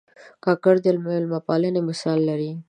کاکړ 0.43 0.75
د 0.81 0.85
مېلمه 1.03 1.39
پالنې 1.47 1.81
مثالونه 1.89 2.23
لري. 2.29 2.51